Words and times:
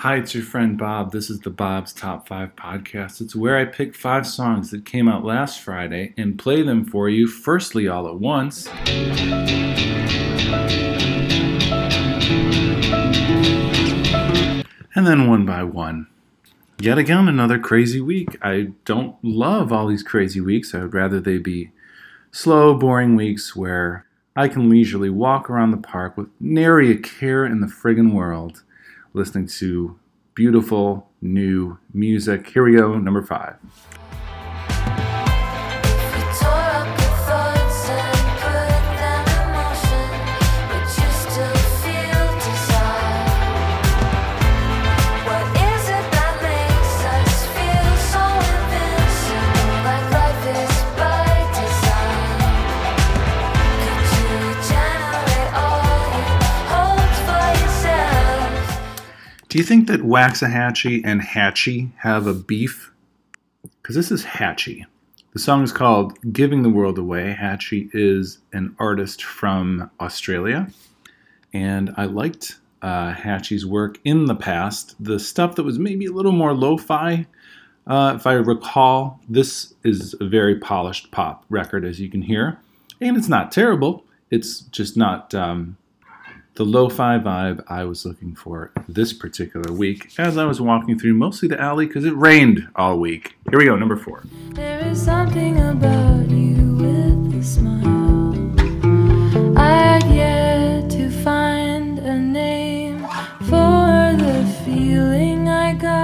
Hi, 0.00 0.16
it's 0.16 0.34
your 0.34 0.44
friend 0.44 0.76
Bob. 0.76 1.10
This 1.10 1.30
is 1.30 1.40
the 1.40 1.48
Bob's 1.48 1.90
Top 1.90 2.28
5 2.28 2.54
podcast. 2.54 3.22
It's 3.22 3.34
where 3.34 3.56
I 3.56 3.64
pick 3.64 3.94
five 3.94 4.26
songs 4.26 4.70
that 4.70 4.84
came 4.84 5.08
out 5.08 5.24
last 5.24 5.62
Friday 5.62 6.12
and 6.18 6.38
play 6.38 6.60
them 6.60 6.84
for 6.84 7.08
you, 7.08 7.26
firstly, 7.26 7.88
all 7.88 8.06
at 8.06 8.20
once. 8.20 8.68
And 14.94 15.06
then 15.06 15.30
one 15.30 15.46
by 15.46 15.62
one. 15.62 16.08
Yet 16.78 16.98
again, 16.98 17.26
another 17.26 17.58
crazy 17.58 18.02
week. 18.02 18.36
I 18.42 18.72
don't 18.84 19.16
love 19.24 19.72
all 19.72 19.86
these 19.86 20.02
crazy 20.02 20.42
weeks. 20.42 20.74
I 20.74 20.82
would 20.82 20.92
rather 20.92 21.20
they 21.20 21.38
be 21.38 21.70
slow, 22.30 22.74
boring 22.74 23.16
weeks 23.16 23.56
where 23.56 24.04
I 24.36 24.48
can 24.48 24.68
leisurely 24.68 25.08
walk 25.08 25.48
around 25.48 25.70
the 25.70 25.78
park 25.78 26.18
with 26.18 26.28
nary 26.38 26.90
a 26.90 26.98
care 26.98 27.46
in 27.46 27.62
the 27.62 27.66
friggin' 27.66 28.12
world 28.12 28.62
listening 29.16 29.46
to 29.46 29.98
beautiful 30.34 31.08
new 31.22 31.78
music. 31.94 32.46
Here 32.48 32.62
we 32.62 32.76
go, 32.76 32.98
number 32.98 33.22
five. 33.22 33.56
Do 59.56 59.62
you 59.62 59.66
think 59.66 59.88
that 59.88 60.02
Waxahatchee 60.02 61.00
and 61.02 61.22
Hatchie 61.22 61.90
have 62.00 62.26
a 62.26 62.34
beef? 62.34 62.92
Because 63.80 63.96
this 63.96 64.10
is 64.10 64.22
Hatchie. 64.22 64.84
The 65.32 65.38
song 65.38 65.62
is 65.62 65.72
called 65.72 66.18
Giving 66.30 66.62
the 66.62 66.68
World 66.68 66.98
Away. 66.98 67.34
Hatchie 67.40 67.88
is 67.94 68.36
an 68.52 68.76
artist 68.78 69.24
from 69.24 69.90
Australia. 69.98 70.68
And 71.54 71.94
I 71.96 72.04
liked 72.04 72.58
uh, 72.82 73.14
Hatchie's 73.14 73.64
work 73.64 73.98
in 74.04 74.26
the 74.26 74.34
past. 74.34 74.94
The 75.02 75.18
stuff 75.18 75.54
that 75.54 75.62
was 75.62 75.78
maybe 75.78 76.04
a 76.04 76.12
little 76.12 76.32
more 76.32 76.52
lo 76.52 76.76
fi, 76.76 77.26
uh, 77.86 78.12
if 78.14 78.26
I 78.26 78.34
recall, 78.34 79.20
this 79.26 79.72
is 79.82 80.14
a 80.20 80.26
very 80.26 80.56
polished 80.56 81.10
pop 81.12 81.46
record, 81.48 81.86
as 81.86 81.98
you 81.98 82.10
can 82.10 82.20
hear. 82.20 82.58
And 83.00 83.16
it's 83.16 83.30
not 83.30 83.52
terrible, 83.52 84.04
it's 84.30 84.60
just 84.60 84.98
not. 84.98 85.34
Um, 85.34 85.78
the 86.56 86.64
lo-fi 86.64 87.18
vibe 87.18 87.62
I 87.68 87.84
was 87.84 88.06
looking 88.06 88.34
for 88.34 88.72
this 88.88 89.12
particular 89.12 89.72
week 89.72 90.18
as 90.18 90.38
I 90.38 90.46
was 90.46 90.58
walking 90.58 90.98
through 90.98 91.12
mostly 91.12 91.48
the 91.48 91.60
alley 91.60 91.84
because 91.86 92.06
it 92.06 92.16
rained 92.16 92.66
all 92.74 92.98
week. 92.98 93.36
Here 93.50 93.58
we 93.58 93.66
go, 93.66 93.76
number 93.76 93.96
four. 93.96 94.24
There 94.52 94.80
is 94.86 95.00
something 95.02 95.60
about 95.60 96.30
you 96.30 96.76
with 96.76 97.40
a 97.40 97.44
smile. 97.44 98.34
I 99.58 99.68
had 99.68 100.04
yet 100.10 100.90
to 100.92 101.10
find 101.22 101.98
a 101.98 102.18
name 102.18 103.00
for 103.40 104.16
the 104.16 104.46
feeling 104.64 105.50
I 105.50 105.74
got 105.74 105.96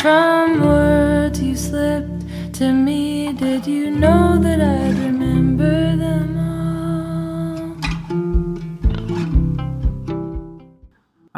from 0.00 0.62
words 0.62 1.42
you 1.42 1.54
slipped 1.54 2.54
to 2.54 2.72
me. 2.72 3.34
Did 3.34 3.66
you 3.66 3.90
know 3.90 4.19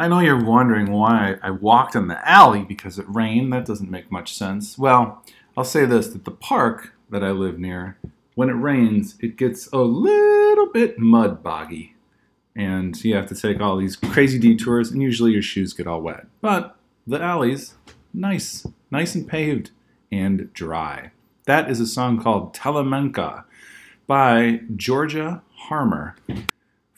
I 0.03 0.09
know 0.09 0.19
you're 0.19 0.43
wondering 0.43 0.91
why 0.91 1.37
I 1.41 1.51
walked 1.51 1.95
in 1.95 2.09
the 2.09 2.29
alley 2.29 2.63
because 2.63 2.99
it 2.99 3.05
rained. 3.07 3.53
That 3.53 3.63
doesn't 3.63 3.89
make 3.89 4.11
much 4.11 4.35
sense. 4.35 4.77
Well, 4.77 5.23
I'll 5.55 5.63
say 5.63 5.85
this 5.85 6.09
that 6.09 6.25
the 6.25 6.31
park 6.31 6.91
that 7.09 7.23
I 7.23 7.31
live 7.31 7.57
near, 7.57 7.97
when 8.35 8.49
it 8.49 8.53
rains, 8.55 9.15
it 9.21 9.37
gets 9.37 9.67
a 9.67 9.77
little 9.77 10.65
bit 10.65 10.99
mud 10.99 11.41
boggy. 11.41 11.95
And 12.53 13.01
you 13.01 13.15
have 13.15 13.27
to 13.27 13.35
take 13.35 13.61
all 13.61 13.77
these 13.77 13.95
crazy 13.95 14.37
detours, 14.37 14.91
and 14.91 15.01
usually 15.01 15.31
your 15.31 15.41
shoes 15.41 15.71
get 15.71 15.87
all 15.87 16.01
wet. 16.01 16.27
But 16.41 16.75
the 17.07 17.21
alley's 17.21 17.75
nice, 18.13 18.67
nice 18.91 19.15
and 19.15 19.25
paved 19.25 19.71
and 20.11 20.51
dry. 20.51 21.11
That 21.45 21.71
is 21.71 21.79
a 21.79 21.87
song 21.87 22.21
called 22.21 22.53
Telemenka 22.53 23.45
by 24.05 24.63
Georgia 24.75 25.43
Harmer 25.55 26.17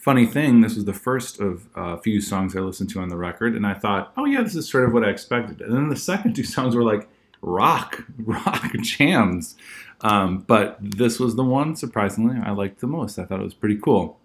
funny 0.05 0.27
thing, 0.27 0.61
this 0.61 0.75
was 0.75 0.85
the 0.85 0.93
first 0.93 1.39
of 1.39 1.67
a 1.73 1.97
few 1.97 2.21
songs 2.21 2.55
I 2.55 2.59
listened 2.59 2.91
to 2.91 2.99
on 2.99 3.09
the 3.09 3.17
record, 3.17 3.55
and 3.55 3.65
I 3.65 3.73
thought, 3.73 4.13
oh 4.15 4.25
yeah, 4.25 4.43
this 4.43 4.53
is 4.53 4.69
sort 4.69 4.83
of 4.85 4.93
what 4.93 5.03
I 5.03 5.09
expected. 5.09 5.61
And 5.61 5.73
then 5.73 5.89
the 5.89 5.95
second 5.95 6.35
two 6.35 6.43
songs 6.43 6.75
were 6.75 6.83
like 6.83 7.09
rock, 7.41 8.05
rock 8.19 8.71
jams. 8.81 9.55
Um, 10.01 10.45
but 10.45 10.77
this 10.79 11.19
was 11.19 11.35
the 11.35 11.43
one, 11.43 11.75
surprisingly, 11.75 12.39
I 12.39 12.51
liked 12.51 12.81
the 12.81 12.87
most. 12.87 13.17
I 13.17 13.25
thought 13.25 13.39
it 13.39 13.43
was 13.43 13.55
pretty 13.55 13.77
cool. 13.77 14.19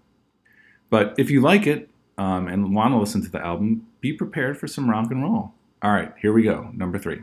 But 0.90 1.14
if 1.16 1.30
you 1.30 1.40
like 1.40 1.66
it 1.66 1.88
um, 2.18 2.46
and 2.46 2.74
want 2.74 2.92
to 2.92 2.98
listen 2.98 3.22
to 3.22 3.30
the 3.30 3.40
album, 3.42 3.86
be 4.02 4.12
prepared 4.12 4.58
for 4.58 4.68
some 4.68 4.90
rock 4.90 5.10
and 5.10 5.22
roll. 5.22 5.54
All 5.82 5.92
right, 5.92 6.12
here 6.20 6.34
we 6.34 6.42
go. 6.42 6.70
Number 6.74 6.98
three. 6.98 7.22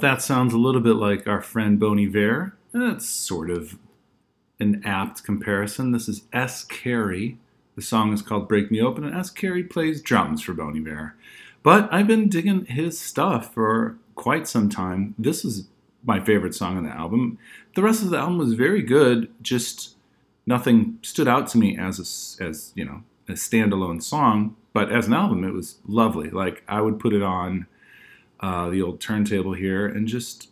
That 0.00 0.22
sounds 0.22 0.54
a 0.54 0.58
little 0.58 0.80
bit 0.80 0.96
like 0.96 1.26
our 1.26 1.40
friend 1.40 1.78
Bon 1.78 1.98
Iver, 1.98 2.56
that's 2.72 3.06
sort 3.06 3.50
of 3.50 3.78
an 4.58 4.82
apt 4.84 5.24
comparison. 5.24 5.92
This 5.92 6.08
is 6.08 6.22
S. 6.32 6.64
Carey. 6.64 7.38
The 7.76 7.82
song 7.82 8.12
is 8.12 8.22
called 8.22 8.48
Break 8.48 8.70
Me 8.70 8.80
Open, 8.80 9.04
and 9.04 9.14
S. 9.14 9.30
Carey 9.30 9.64
plays 9.64 10.02
drums 10.02 10.42
for 10.42 10.52
Bon 10.52 10.76
Iver. 10.76 11.14
But 11.62 11.92
I've 11.92 12.06
been 12.06 12.28
digging 12.28 12.66
his 12.66 12.98
stuff 12.98 13.54
for 13.54 13.96
quite 14.14 14.46
some 14.46 14.68
time. 14.68 15.14
This 15.18 15.44
is 15.44 15.68
my 16.04 16.20
favorite 16.20 16.54
song 16.54 16.76
on 16.76 16.84
the 16.84 16.90
album. 16.90 17.38
The 17.74 17.82
rest 17.82 18.02
of 18.02 18.10
the 18.10 18.18
album 18.18 18.38
was 18.38 18.54
very 18.54 18.82
good, 18.82 19.30
just 19.42 19.96
nothing 20.46 20.98
stood 21.02 21.28
out 21.28 21.48
to 21.48 21.58
me 21.58 21.76
as 21.76 21.98
a, 21.98 22.44
as, 22.44 22.72
you 22.74 22.84
know, 22.84 23.02
a 23.28 23.32
standalone 23.32 24.02
song, 24.02 24.56
but 24.72 24.90
as 24.90 25.06
an 25.06 25.14
album 25.14 25.44
it 25.44 25.52
was 25.52 25.78
lovely. 25.86 26.30
Like 26.30 26.62
I 26.66 26.80
would 26.80 26.98
put 26.98 27.12
it 27.12 27.22
on 27.22 27.66
uh, 28.40 28.70
the 28.70 28.82
old 28.82 29.00
turntable 29.00 29.52
here 29.52 29.86
and 29.86 30.08
just, 30.08 30.48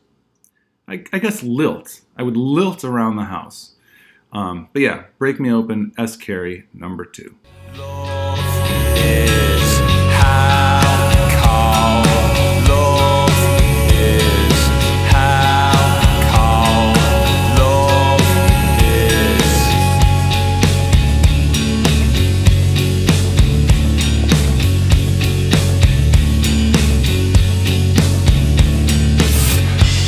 I, 0.87 1.05
I, 1.13 1.19
guess, 1.19 1.43
lilt. 1.43 2.01
I 2.17 2.23
would 2.23 2.37
lilt 2.37 2.85
around 2.85 3.17
the 3.17 3.25
house. 3.25 3.75
Um, 4.33 4.69
but 4.73 4.83
yeah, 4.83 5.05
Break 5.19 5.41
Me 5.41 5.51
Open, 5.51 5.93
S. 5.97 6.17
Carey, 6.17 6.67
number 6.73 7.05
two. 7.05 7.37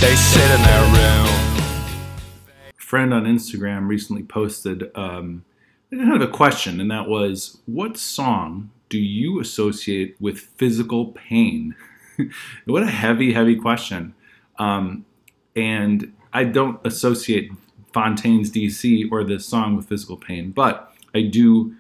They 0.01 0.17
sit 0.17 0.51
in 0.51 0.63
their 0.63 0.85
room. 0.95 1.63
Friend 2.77 3.13
on 3.13 3.25
Instagram 3.25 3.87
recently 3.87 4.23
posted 4.23 4.91
um, 4.95 5.45
kind 5.91 6.15
of 6.15 6.23
a 6.23 6.33
question, 6.33 6.81
and 6.81 6.91
that 6.91 7.07
was, 7.07 7.61
"What 7.67 7.99
song 7.99 8.71
do 8.89 8.99
you 8.99 9.41
associate 9.41 10.17
with 10.19 10.39
physical 10.39 11.09
pain?" 11.09 11.75
what 12.65 12.83
a 12.83 12.91
heavy, 12.91 13.35
heavy 13.35 13.57
question. 13.57 14.15
Um, 14.59 15.05
and 15.55 16.15
I 16.33 16.45
don't 16.45 16.81
associate 16.87 17.51
Fontaines 17.93 18.51
DC 18.51 19.13
or 19.13 19.23
this 19.23 19.45
song 19.45 19.77
with 19.77 19.87
physical 19.87 20.17
pain, 20.17 20.51
but 20.51 20.95
I 21.15 21.23
do 21.25 21.75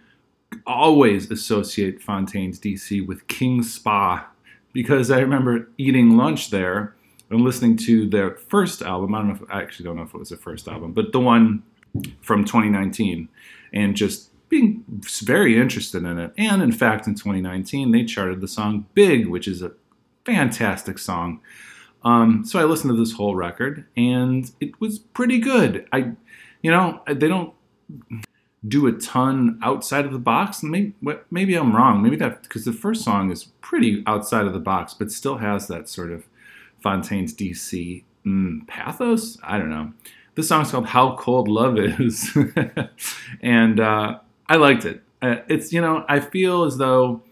always 0.67 1.31
associate 1.31 2.03
Fontaines 2.03 2.61
DC 2.61 3.07
with 3.07 3.27
King 3.29 3.63
Spa 3.63 4.29
because 4.75 5.11
I 5.11 5.21
remember 5.21 5.71
eating 5.79 6.19
lunch 6.19 6.51
there 6.51 6.95
and 7.31 7.41
listening 7.43 7.77
to 7.77 8.09
their 8.09 8.37
first 8.37 8.83
album. 8.83 9.15
I 9.15 9.19
don't 9.19 9.29
know 9.29 9.35
if 9.35 9.51
I 9.51 9.63
actually 9.63 9.85
don't 9.85 9.97
know 9.97 10.03
if 10.03 10.15
it 10.15 10.19
was 10.19 10.31
their 10.31 10.39
first 10.39 10.69
album, 10.69 10.93
but 10.93 11.13
the 11.13 11.21
one 11.21 11.63
from 12.21 12.45
2019, 12.45 13.29
and 13.73 13.97
just 13.97 14.31
being 14.49 14.85
very 15.23 15.57
interested 15.57 16.03
in 16.05 16.19
it. 16.19 16.33
And 16.37 16.61
in 16.61 16.73
fact, 16.73 17.07
in 17.07 17.15
2019, 17.15 17.93
they 17.93 18.05
charted 18.05 18.41
the 18.41 18.49
song 18.49 18.87
"Big," 18.95 19.27
which 19.29 19.49
is 19.49 19.63
a 19.63 19.73
fantastic 20.25 20.99
song. 20.99 21.41
Um, 22.03 22.45
so 22.45 22.59
I 22.59 22.65
listened 22.65 22.91
to 22.93 22.99
this 22.99 23.13
whole 23.13 23.35
record, 23.35 23.87
and 23.97 24.51
it 24.61 24.81
was 24.81 24.99
pretty 24.99 25.39
good. 25.39 25.87
I, 25.93 26.13
you 26.63 26.71
know, 26.71 27.03
they 27.07 27.29
don't 27.29 27.55
do 28.67 28.87
a 28.87 28.93
ton 28.93 29.59
outside 29.63 30.05
of 30.05 30.13
the 30.13 30.19
box. 30.19 30.63
Maybe, 30.63 30.95
maybe 31.31 31.55
I'm 31.55 31.75
wrong. 31.75 32.03
Maybe 32.03 32.17
that 32.17 32.43
because 32.43 32.65
the 32.65 32.73
first 32.73 33.05
song 33.05 33.31
is 33.31 33.45
pretty 33.61 34.03
outside 34.07 34.47
of 34.47 34.53
the 34.53 34.61
box, 34.61 34.95
but 34.95 35.11
still 35.11 35.39
has 35.39 35.69
that 35.69 35.89
sort 35.89 36.11
of 36.11 36.25
Fontaines 36.83 37.35
DC 37.35 38.05
mm, 38.25 38.67
pathos. 38.67 39.39
I 39.43 39.59
don't 39.59 39.71
know. 39.71 39.93
This 40.35 40.49
song's 40.49 40.71
called 40.71 40.87
"How 40.87 41.17
Cold 41.17 41.49
Love 41.49 41.79
Is," 41.79 42.37
and 43.43 43.81
uh, 43.81 44.19
I 44.49 44.57
liked 44.57 44.85
it. 44.85 45.03
Uh, 45.21 45.37
it's 45.49 45.73
you 45.73 45.81
know 45.81 46.05
I 46.09 46.21
feel 46.21 46.65
as 46.65 46.79
though 46.79 47.23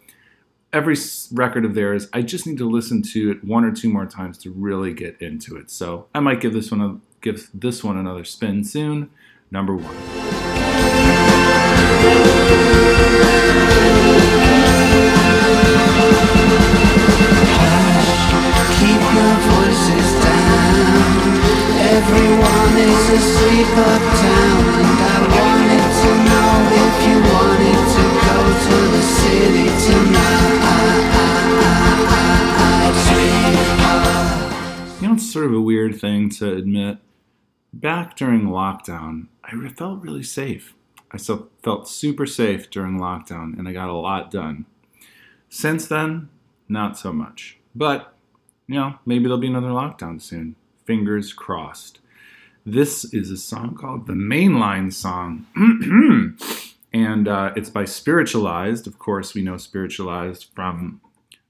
every 0.73 0.97
record 1.33 1.65
of 1.65 1.75
theirs, 1.75 2.09
I 2.13 2.23
just 2.23 2.47
need 2.47 2.59
to 2.59 2.69
listen 2.69 3.03
to 3.03 3.31
it 3.31 3.45
one 3.45 3.65
or 3.65 3.73
two 3.73 3.89
more 3.89 4.07
times 4.07 4.39
to 4.39 4.51
really 4.51 4.93
get 4.93 5.21
into 5.21 5.57
it. 5.57 5.71
So 5.71 6.07
I 6.15 6.21
might 6.21 6.41
give 6.41 6.53
this 6.53 6.71
one 6.71 6.81
a, 6.81 6.99
give 7.21 7.49
this 7.55 7.83
one 7.83 7.97
another 7.97 8.25
spin 8.25 8.65
soon. 8.65 9.11
Number 9.51 9.75
one. 9.75 9.97
Voices 19.89 20.13
down. 20.25 21.39
Everyone 21.79 22.77
is 22.77 23.11
asleep 23.11 23.69
uptown, 23.77 24.65
and 24.81 24.99
I 25.01 25.19
wanted 25.39 25.87
to 26.03 26.11
know 26.29 26.51
if 26.85 26.95
you 27.09 27.17
wanted 27.33 27.81
to 27.97 28.05
go 28.27 28.39
to 28.69 28.77
the 28.93 29.03
city 29.03 29.69
tonight. 29.87 30.57
You 35.01 35.07
know, 35.09 35.15
it's 35.15 35.33
sort 35.33 35.47
of 35.47 35.53
a 35.55 35.61
weird 35.61 36.01
thing 36.01 36.29
to 36.31 36.55
admit. 36.55 36.99
Back 37.73 38.17
during 38.17 38.47
lockdown, 38.47 39.29
I 39.45 39.69
felt 39.69 40.03
really 40.03 40.23
safe. 40.25 40.75
I 41.11 41.19
felt 41.19 41.89
super 41.89 42.27
safe 42.27 42.69
during 42.71 42.99
lockdown, 42.99 43.59
and 43.59 43.69
I 43.69 43.73
got 43.73 43.89
a 43.89 43.95
lot 43.95 44.31
done. 44.31 44.67
Since 45.49 45.87
then, 45.87 46.29
not 46.69 46.99
so 46.99 47.13
much. 47.13 47.57
But, 47.75 48.13
you 48.69 48.75
know, 48.75 48.99
maybe 49.07 49.25
there'll 49.25 49.39
be 49.39 49.49
another 49.49 49.69
lockdown 49.69 50.21
soon. 50.21 50.55
Fingers 50.85 51.33
crossed. 51.33 52.01
This 52.65 53.13
is 53.15 53.31
a 53.31 53.37
song 53.37 53.75
called 53.75 54.07
the 54.07 54.13
Mainline 54.13 54.93
Song. 54.93 55.47
and 56.93 57.27
uh, 57.27 57.53
it's 57.57 57.71
by 57.71 57.87
Spiritualized. 57.87 58.87
Of 58.87 58.99
course, 58.99 59.35
we 59.35 59.43
know 59.43 59.57
Spiritualized 59.57 60.49
from 60.55 61.01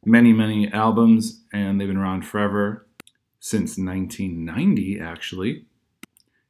many, 0.05 0.33
many 0.33 0.73
albums, 0.73 1.43
and 1.53 1.81
they've 1.81 1.89
been 1.89 1.97
around 1.97 2.25
forever 2.25 2.87
since 3.41 3.77
1990, 3.77 5.01
actually. 5.01 5.65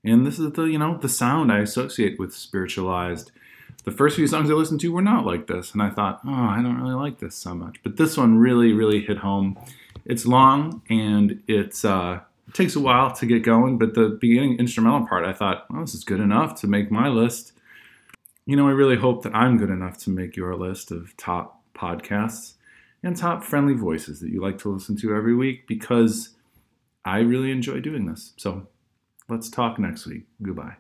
And 0.05 0.27
this 0.27 0.39
is 0.39 0.53
the, 0.53 0.65
you 0.65 0.79
know, 0.79 0.99
the 0.99 1.09
sound 1.09 1.51
I 1.51 1.61
associate 1.61 2.19
with 2.19 2.35
Spiritualized. 2.35 3.31
The 3.85 3.91
first 3.91 4.17
few 4.17 4.27
songs 4.27 4.51
I 4.51 4.55
listened 4.55 4.81
to 4.81 4.93
were 4.93 5.01
not 5.01 5.25
like 5.25 5.47
this, 5.47 5.73
and 5.73 5.83
I 5.83 5.89
thought, 5.89 6.21
oh, 6.27 6.31
I 6.31 6.61
don't 6.63 6.81
really 6.81 6.95
like 6.95 7.21
this 7.21 7.37
so 7.37 7.55
much. 7.55 7.83
But 7.83 7.97
this 7.97 8.19
one 8.19 8.39
really, 8.39 8.73
really 8.73 9.01
hit 9.01 9.19
home. 9.19 9.59
It's 10.09 10.27
long 10.27 10.83
and 10.89 11.43
it's 11.47 11.85
uh, 11.85 12.21
it 12.49 12.55
takes 12.55 12.75
a 12.75 12.81
while 12.81 13.13
to 13.13 13.27
get 13.27 13.43
going, 13.45 13.79
but 13.79 13.95
the 13.95 14.19
beginning 14.21 14.59
instrumental 14.59 15.07
part, 15.07 15.25
I 15.25 15.35
thought, 15.35 15.67
oh, 15.73 15.83
this 15.83 15.95
is 15.95 16.03
good 16.03 16.21
enough 16.21 16.59
to 16.63 16.67
make 16.67 16.91
my 16.91 17.09
list. 17.09 17.53
You 18.47 18.57
know, 18.57 18.67
I 18.67 18.73
really 18.73 18.97
hope 18.97 19.23
that 19.25 19.35
I'm 19.35 19.59
good 19.59 19.69
enough 19.69 19.99
to 19.99 20.11
make 20.11 20.35
your 20.35 20.57
list 20.57 20.91
of 20.91 21.15
top 21.19 21.63
podcasts 21.75 22.55
and 23.03 23.17
top 23.17 23.45
friendly 23.45 23.75
voices 23.75 24.21
that 24.21 24.31
you 24.31 24.41
like 24.41 24.59
to 24.59 24.73
listen 24.73 24.97
to 24.97 25.15
every 25.15 25.35
week 25.35 25.67
because 25.69 26.31
I 27.05 27.19
really 27.19 27.51
enjoy 27.51 27.81
doing 27.81 28.07
this. 28.07 28.33
So 28.39 28.67
let's 29.29 29.51
talk 29.51 29.79
next 29.79 30.07
week. 30.07 30.25
Goodbye. 30.43 30.77